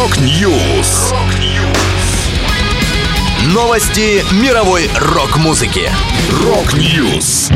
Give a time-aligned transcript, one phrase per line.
[0.00, 1.12] Rock News.
[3.54, 5.90] Новости мировой рок-музыки.
[6.42, 7.50] Rock News.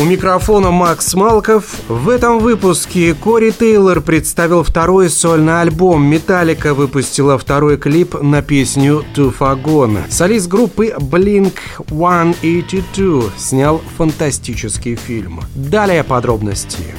[0.00, 1.74] У микрофона Макс Малков.
[1.86, 6.06] В этом выпуске Кори Тейлор представил второй сольный альбом.
[6.06, 9.98] Металлика выпустила второй клип на песню «Too Far Gone».
[10.08, 15.42] Солист группы Blink-182 снял фантастический фильм.
[15.54, 16.94] Далее подробности.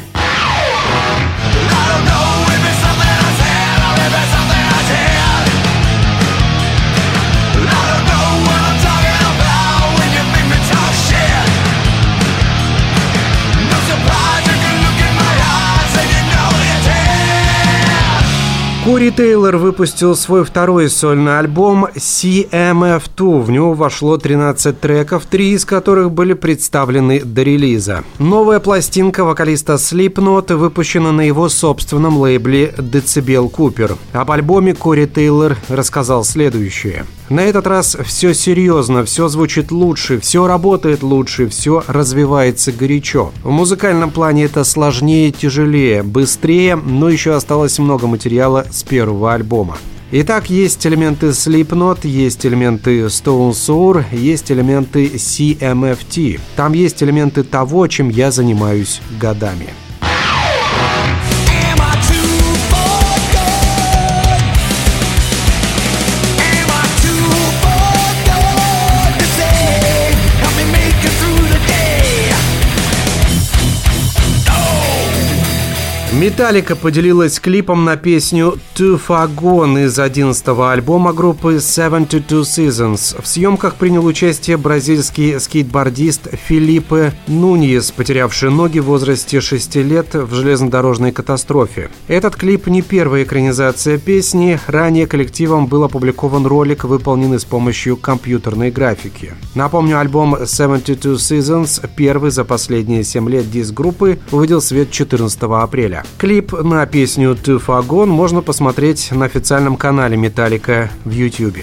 [18.83, 23.41] Кори Тейлор выпустил свой второй сольный альбом CMF2.
[23.41, 28.03] В него вошло 13 треков, три из которых были представлены до релиза.
[28.17, 33.99] Новая пластинка вокалиста Slipknot выпущена на его собственном лейбле Decibel Cooper.
[34.13, 37.05] Об альбоме Кори Тейлор рассказал следующее.
[37.31, 43.31] На этот раз все серьезно, все звучит лучше, все работает лучше, все развивается горячо.
[43.41, 49.77] В музыкальном плане это сложнее, тяжелее, быстрее, но еще осталось много материала с первого альбома.
[50.11, 56.37] Итак, есть элементы Slipknot, есть элементы Stone Sour, есть элементы CMFT.
[56.57, 59.69] Там есть элементы того, чем я занимаюсь годами.
[76.21, 83.19] Металлика поделилась клипом на песню «Туфагон» из 11 альбома группы 72 Seasons.
[83.19, 90.31] В съемках принял участие бразильский скейтбордист Филиппе Нуньес, потерявший ноги в возрасте 6 лет в
[90.35, 91.89] железнодорожной катастрофе.
[92.07, 94.59] Этот клип не первая экранизация песни.
[94.67, 99.33] Ранее коллективом был опубликован ролик, выполненный с помощью компьютерной графики.
[99.55, 106.03] Напомню, альбом 72 Seasons, первый за последние 7 лет диск группы, увидел свет 14 апреля.
[106.17, 111.57] Клип на песню «Туфагон» можно посмотреть на официальном канале «Металлика» в YouTube.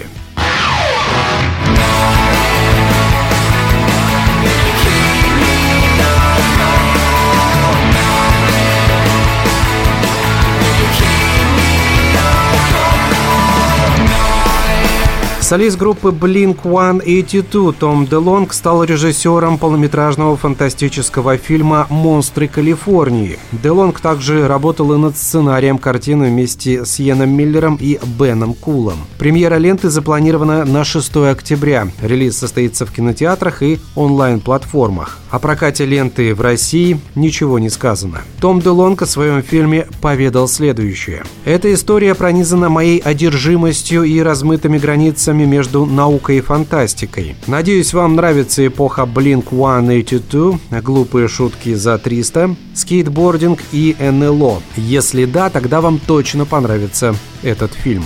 [15.49, 23.39] Солист группы Blink-182 Том Делонг стал режиссером полнометражного фантастического фильма «Монстры Калифорнии».
[23.51, 28.99] Делонг также работал и над сценарием картины вместе с Йеном Миллером и Беном Кулом.
[29.19, 31.89] Премьера ленты запланирована на 6 октября.
[32.01, 35.19] Релиз состоится в кинотеатрах и онлайн-платформах.
[35.29, 38.21] О прокате ленты в России ничего не сказано.
[38.39, 41.23] Том Делонг о своем фильме поведал следующее.
[41.43, 47.35] «Эта история пронизана моей одержимостью и размытыми границами между наукой и фантастикой.
[47.45, 54.61] Надеюсь, вам нравится эпоха Blink-182, глупые шутки за 300, скейтбординг и НЛО.
[54.77, 57.13] Если да, тогда вам точно понравится
[57.43, 58.05] этот фильм.